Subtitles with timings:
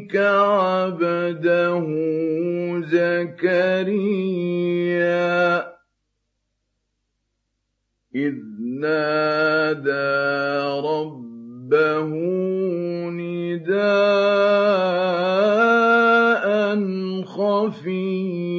[0.00, 1.86] ربك عبده
[2.80, 4.00] زكريا.
[8.14, 8.34] إذ
[8.80, 9.90] نادى
[10.88, 12.10] ربه
[13.10, 13.90] نداء
[17.24, 18.49] خفيا.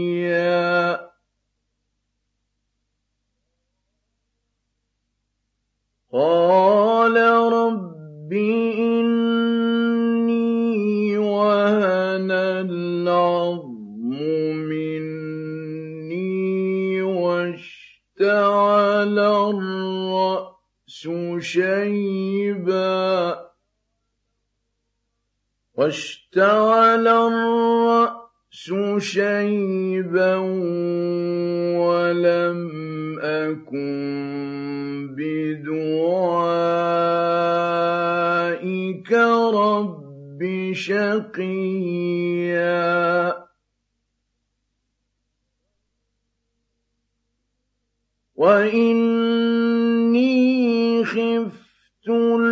[21.42, 23.40] شيبا
[25.76, 30.36] واشتعل الرأس شيبا
[31.78, 32.70] ولم
[33.20, 36.32] أكن بدعائك
[39.54, 41.92] رب شقيا
[48.36, 49.41] وإني
[52.08, 52.51] الْجُلُودُ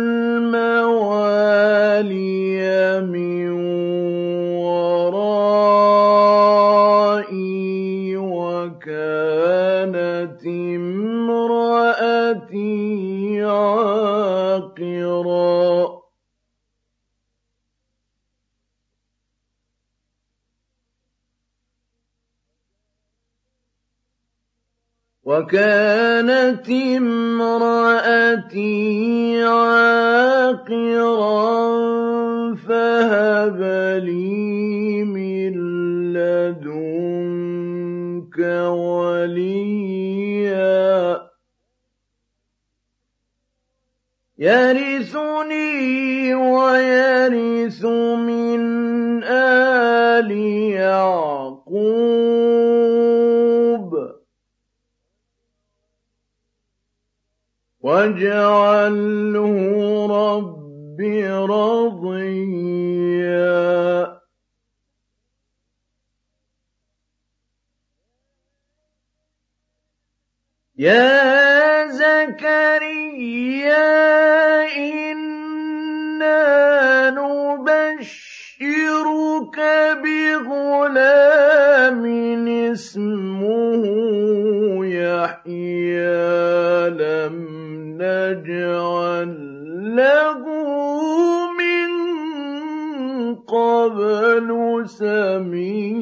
[25.40, 28.62] وكانت امرأتي
[29.42, 31.00] عاقرا
[32.54, 33.60] فهب
[34.04, 35.52] لي من
[36.12, 36.78] لدنك
[38.68, 39.60] وليا.
[44.38, 44.89] يرثني
[57.80, 59.56] واجعله
[60.06, 61.00] رب
[61.50, 62.30] رضيا
[70.78, 73.80] يا زكريا
[74.76, 76.40] إنا
[77.10, 78.40] نبشرك
[80.04, 82.04] بغلام
[82.72, 83.84] اسمه
[84.84, 86.20] يحيى
[86.90, 87.59] لم
[88.00, 89.32] نجعل
[89.96, 90.42] له
[91.60, 91.90] من
[93.36, 94.48] قبل
[94.88, 96.00] سميا.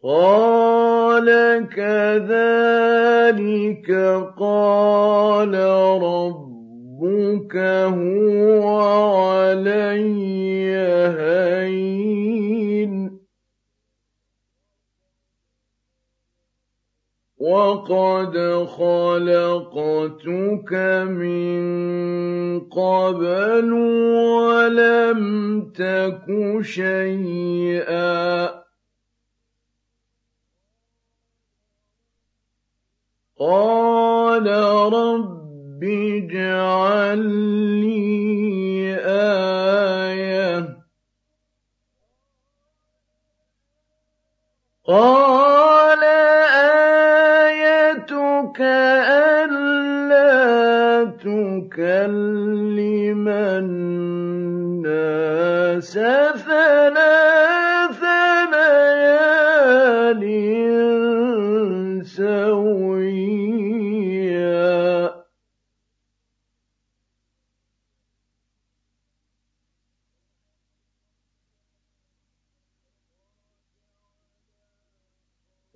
[0.03, 0.58] قال
[1.75, 3.91] كذلك
[4.39, 5.55] قال
[6.03, 10.71] ربك هو علي
[11.19, 13.19] هين.
[17.39, 18.35] وقد
[18.67, 20.73] خلقتك
[21.09, 23.73] من قبل
[24.13, 25.23] ولم
[25.71, 26.27] تك
[26.61, 28.58] شيئا.
[33.39, 34.47] قال
[34.93, 37.19] رب اجعل
[37.81, 40.79] لي آية.
[44.87, 46.03] قال
[47.45, 48.61] آيتك
[49.41, 52.49] ألا تكلم
[53.29, 54.39] الناس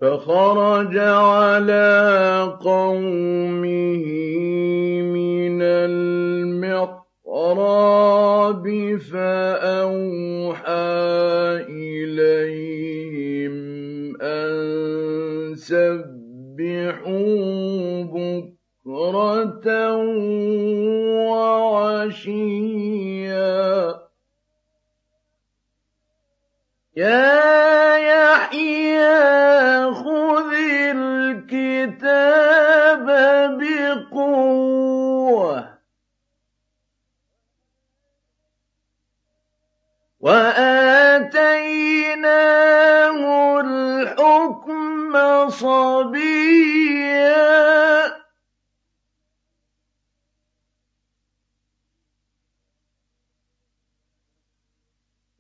[0.02, 4.04] فَخَرَجَ عَلَىٰ قَوْمِهِ
[5.14, 7.04] مِنَ الْمِحْرَابِ
[9.12, 10.74] فَأَوْحَىٰ
[11.70, 13.54] إِلَيْهِمْ
[14.22, 17.22] أَن سَبِّحُوا
[18.02, 19.68] بُكْرَةً
[21.30, 22.42] وَعَشِيًّا.
[45.52, 47.42] صَبِيًّا.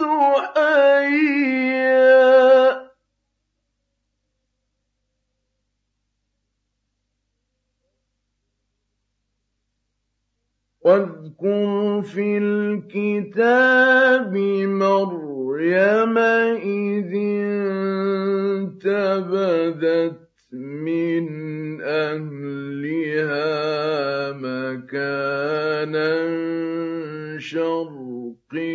[0.56, 1.80] حَيًّا.
[10.84, 14.09] وَاذْكُرْ فِي الْكِتَابِ
[14.66, 17.12] مَرْيَمَ إِذِ
[18.80, 20.20] انتَبَذَتْ
[20.52, 21.26] مِنْ
[21.82, 23.52] أَهْلِهَا
[24.32, 26.10] مَكَانًا
[27.38, 28.70] شَرْقِيًّا.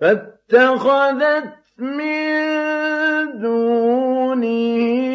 [0.00, 2.36] فَاتَّخَذَتْ مِن
[3.42, 5.05] دُونِهِمْ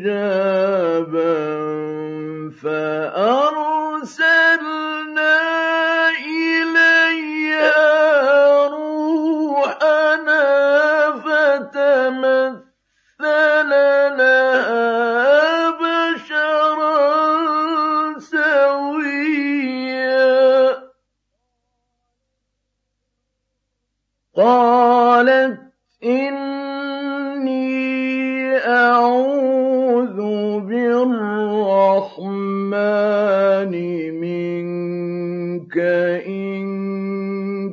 [0.00, 1.36] حِجَابًا
[2.62, 3.66] فَأَرْسَلْنَا
[6.24, 7.76] إِلَيْهَا
[8.68, 10.44] رُوحَنَا
[11.20, 12.60] فَتَمَثَّلَ
[14.16, 16.98] لَهَا بَشَرًا
[18.18, 19.60] سَوِيًّا
[24.36, 25.60] قَالَتْ
[26.04, 26.59] إِنِّي
[32.20, 33.72] بِالرَّحْمَٰنِ
[34.20, 35.76] مِنكَ
[36.26, 36.60] إِن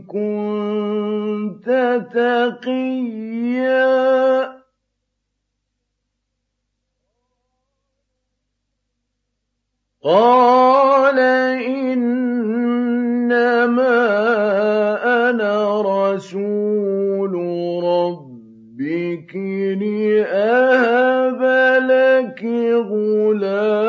[0.08, 1.68] كُنتَ
[2.13, 3.27] تَقِيًّا.
[10.04, 11.20] قَالَ
[11.68, 12.39] إِنَّمَا
[15.30, 17.34] أَنَا رَسُولُ
[17.84, 19.32] رَبِّكِ
[19.82, 21.42] لِأَهَبَ
[21.84, 22.42] لَكِ
[22.89, 23.87] غُلَامًا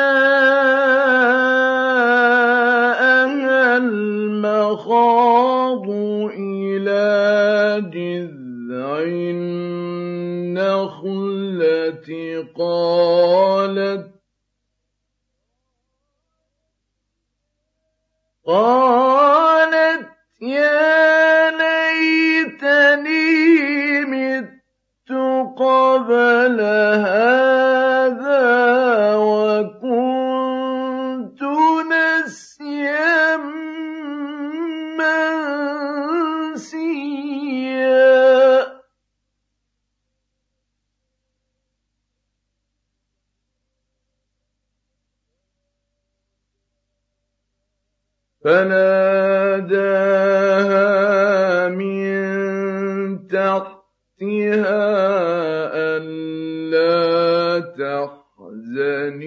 [3.77, 5.11] المخاض
[6.39, 7.07] إلى
[7.95, 10.57] جذع النخلة
[18.47, 20.07] قالت
[20.41, 23.05] يا ليتني
[24.05, 25.11] مت
[25.59, 27.46] قبل هذا
[48.47, 49.99] فناداها
[51.69, 54.87] من تحتها
[55.75, 59.27] ألا تحزني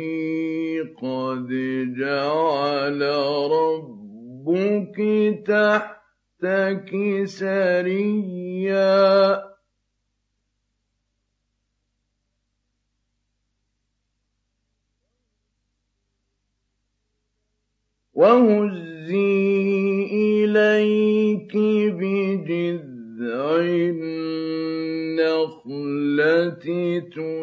[1.01, 1.49] قد
[1.99, 3.01] جعل
[3.51, 4.97] ربك
[5.47, 6.91] تحتك
[7.25, 8.89] سريا.
[18.13, 18.88] وهزي
[20.11, 21.57] إليك
[21.99, 23.59] بجذع
[25.19, 26.65] النخلة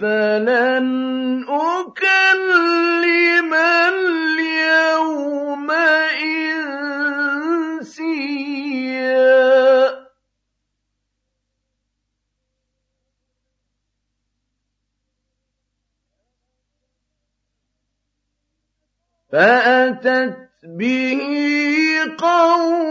[0.00, 3.54] فلن أكلم
[3.94, 5.70] اليوم
[7.80, 9.16] إنسيا.
[19.32, 21.20] فأتت به
[22.18, 22.85] قوما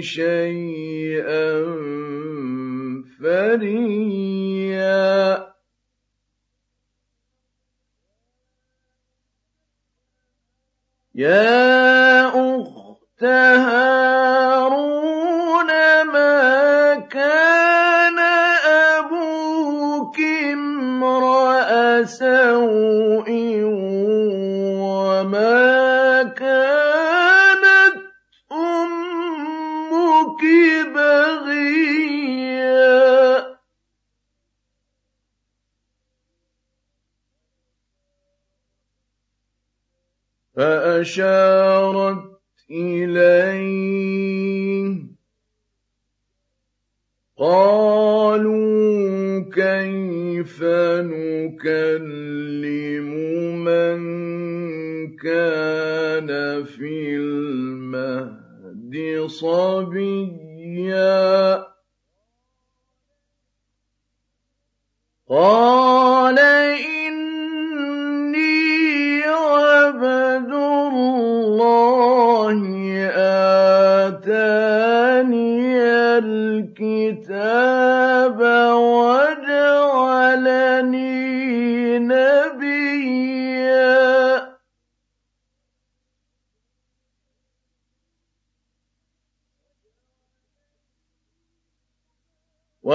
[0.00, 1.50] شيئا
[3.20, 4.80] فريا
[11.14, 11.49] يا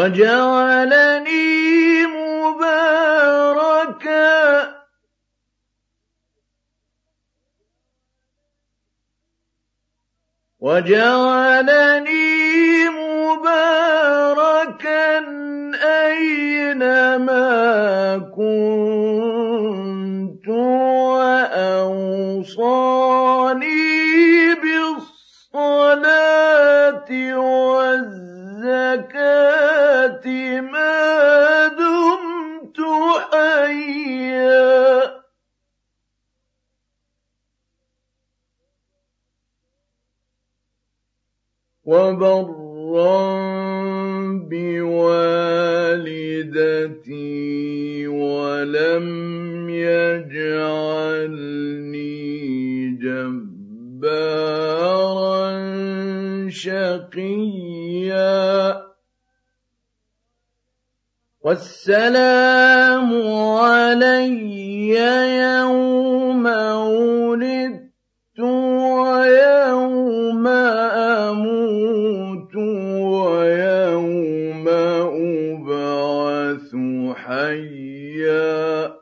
[0.06, 3.26] وجعلني مباركا.
[10.60, 12.26] وجعلني
[12.90, 13.46] مباركا
[16.08, 17.46] أينما
[18.36, 19.68] كنت
[20.48, 21.36] وأوصاني
[25.54, 28.25] بالصلاة والزكاة.
[41.86, 43.46] وبرا
[44.50, 45.18] بوالدتي
[48.08, 49.08] ولم
[49.70, 50.66] يجعلني
[53.02, 54.26] جبارا
[56.50, 57.76] شقيا.
[61.46, 63.10] والسلام
[63.58, 64.90] علي
[65.38, 66.48] يوم
[77.28, 78.96] حيا.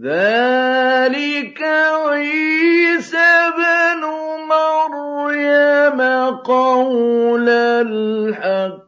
[0.00, 4.02] ذلك عيسى بن
[4.48, 6.00] مريم
[6.36, 8.84] قول الحق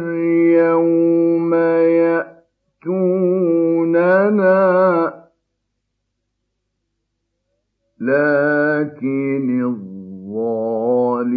[0.57, 1.53] يوم
[2.83, 3.23] يأتوننا
[8.03, 11.33] لكن الظالمون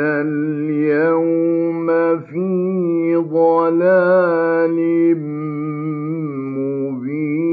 [0.00, 1.86] اليوم
[2.18, 4.76] في ضلال
[6.56, 7.46] مبين.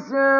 [0.00, 0.39] عَسَىٰ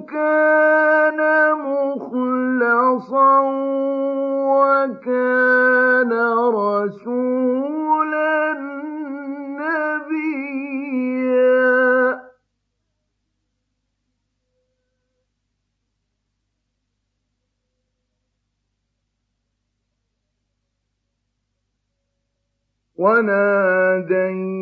[0.03, 1.21] كَانَ
[1.63, 3.41] مُخْلَصًا
[4.51, 6.13] وَكَانَ
[6.55, 8.39] رَسُولًا
[9.63, 10.57] نَّبِيًّا.
[22.97, 24.56] وَنَادَيْنَاهُ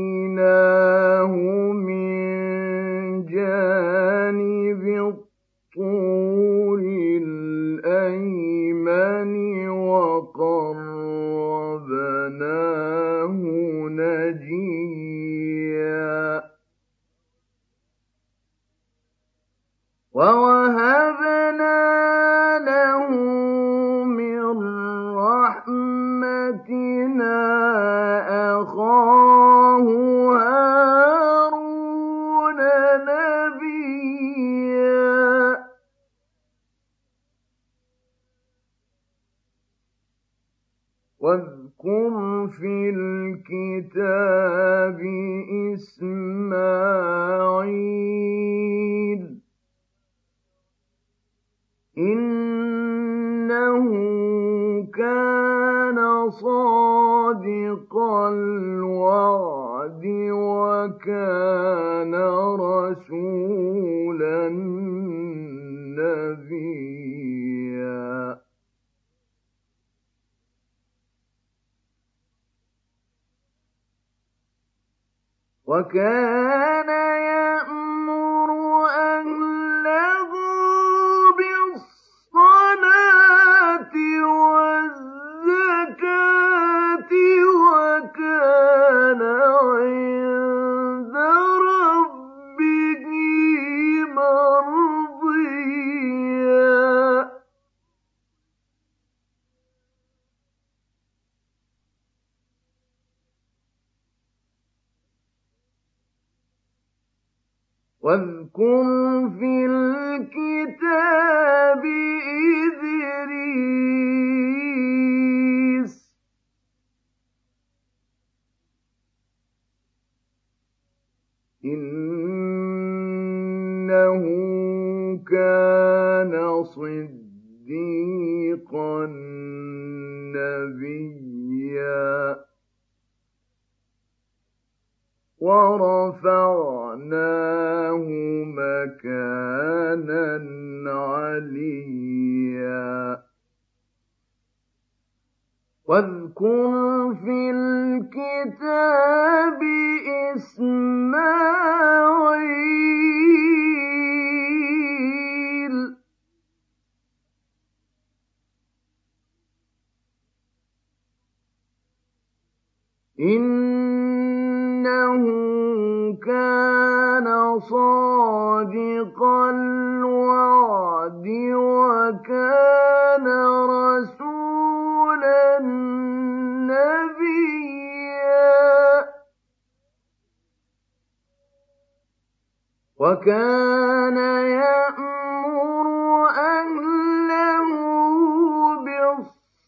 [182.98, 184.16] وكان
[184.62, 185.86] يأمر
[186.30, 187.70] أهله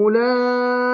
[0.01, 0.90] أولئك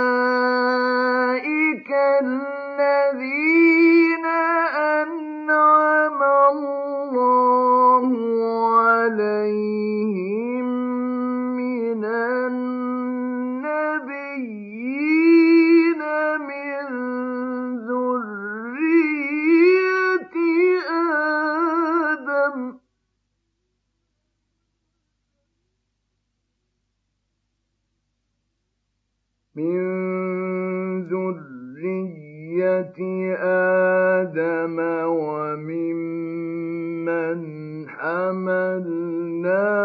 [39.46, 39.75] إِلَّا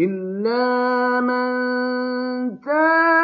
[0.00, 3.19] إلا من تاب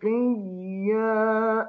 [0.00, 1.66] تقيا.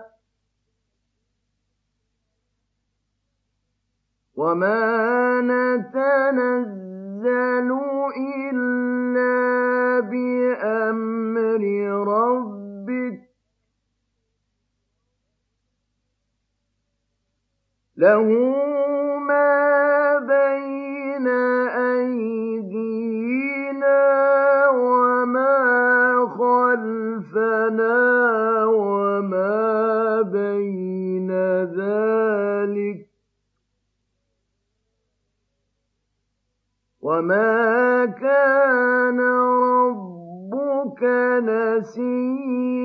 [4.35, 7.03] وما نتنزل
[8.17, 9.33] إلا
[9.99, 11.63] بأمر
[12.07, 13.19] ربك.
[17.97, 18.29] له
[19.19, 19.92] ما
[37.03, 41.03] وما كان ربك
[41.43, 42.83] نسيا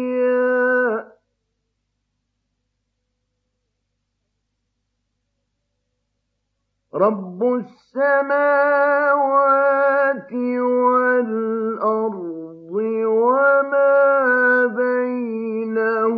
[6.94, 8.42] رب السماوات
[10.58, 12.18] والارض
[13.06, 16.10] وما بينهما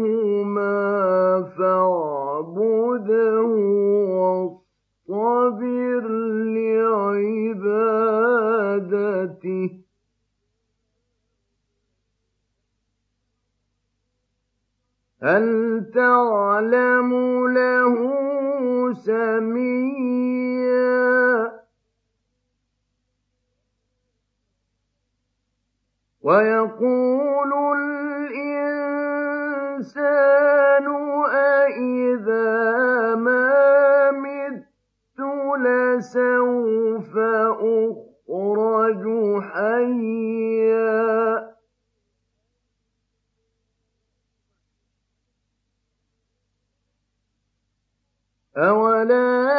[1.59, 3.51] فاعبده
[5.11, 6.07] واصطبر
[6.55, 7.71] لعبادته
[15.23, 15.47] هل
[15.95, 17.11] تعلم
[17.49, 17.95] له
[18.95, 20.41] سميا
[26.23, 28.87] ويقول الإنسان
[31.35, 33.80] أإذا مات
[35.71, 37.19] فلسوف
[38.29, 39.05] أخرج
[39.43, 40.91] حيا.
[48.57, 49.50] أولا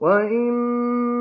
[0.00, 1.15] وإن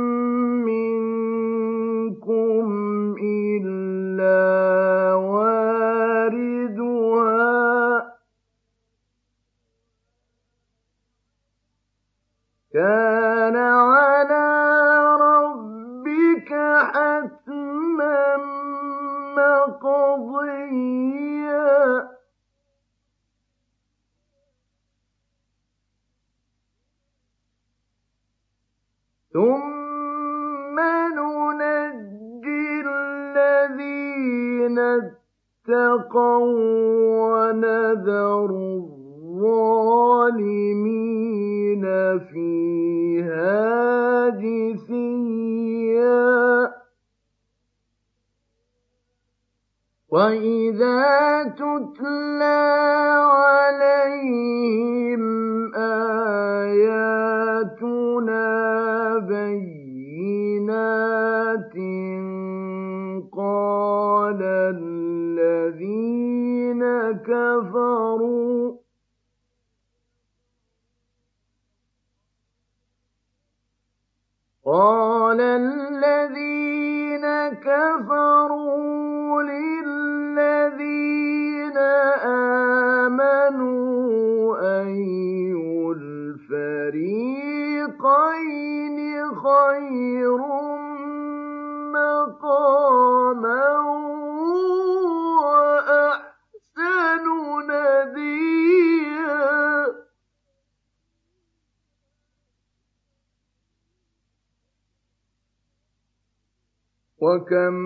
[107.26, 107.78] وكم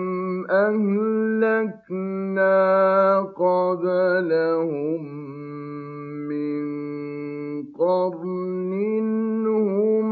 [0.50, 2.10] أهلكنا
[3.20, 5.02] قبلهم
[6.28, 6.62] من
[7.72, 8.72] قرن
[9.46, 10.08] هم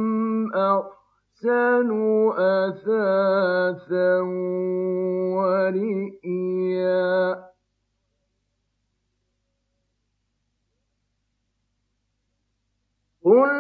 [0.55, 1.91] أحسن
[2.39, 4.21] أثاثا
[5.37, 7.09] ورئيا
[13.25, 13.53] قل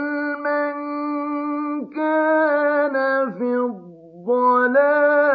[0.45, 0.75] من
[1.91, 2.97] كان
[3.33, 5.28] في الضلالة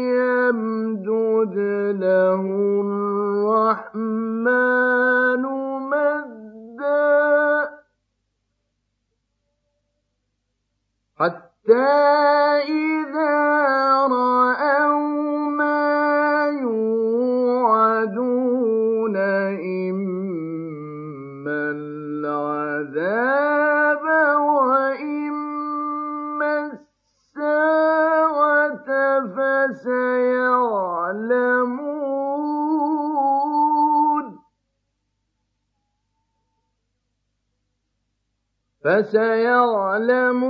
[0.00, 1.56] فليمدد
[2.04, 2.44] له
[3.90, 5.44] الرحمن
[5.92, 7.10] مدا
[11.18, 11.90] حتى
[12.68, 13.36] إذا
[14.10, 14.59] رأوا
[38.84, 40.42] فسيعلمون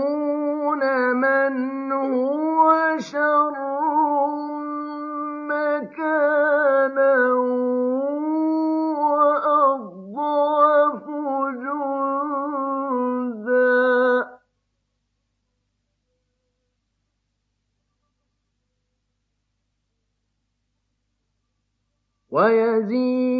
[1.15, 3.57] من هو شر
[5.51, 7.17] مكانا
[9.03, 10.25] وأضعف
[11.63, 12.91] جندا.
[22.31, 23.40] ويزيد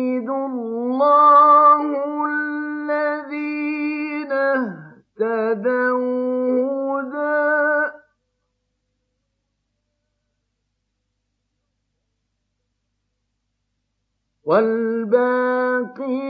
[14.51, 16.30] والباقيات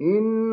[0.00, 0.43] إنما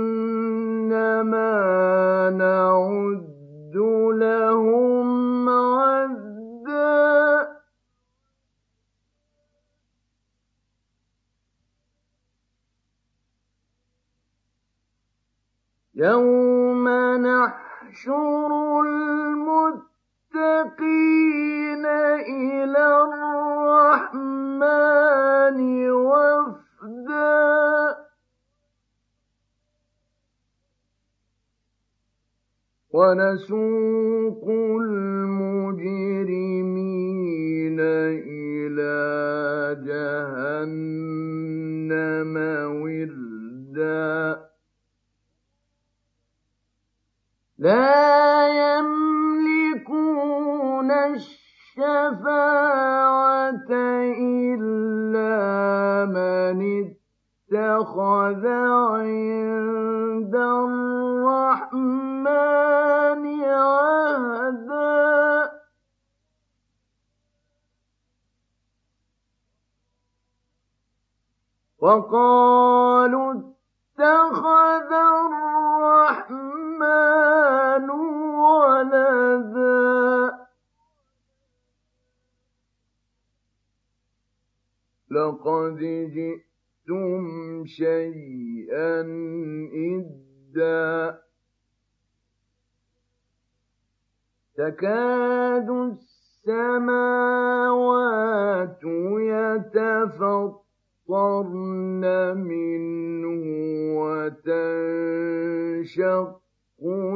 [105.81, 106.41] تنشق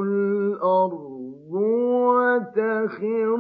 [0.04, 0.94] الأرض
[1.50, 3.36] وتخر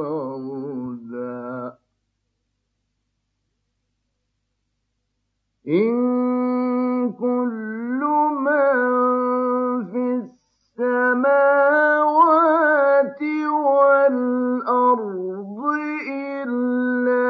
[0.00, 1.76] فوزا
[5.68, 8.00] إن كل
[8.46, 8.80] من
[9.92, 10.04] في
[10.80, 11.30] السماوات
[13.66, 15.58] والأرض
[16.08, 17.28] إلا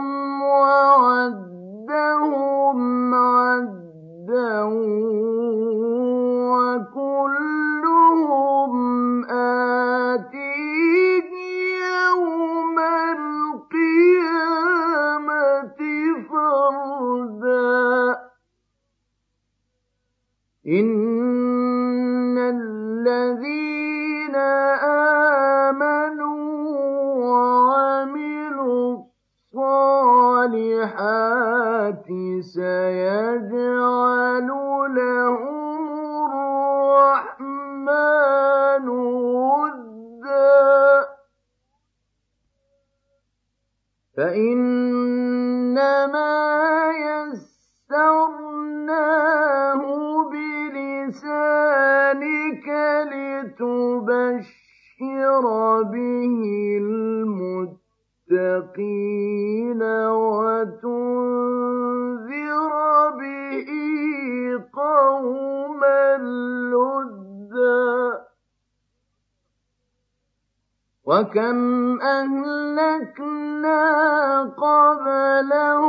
[71.26, 73.80] وكم أهلكنا
[74.56, 75.85] قبلهم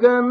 [0.00, 0.29] وكم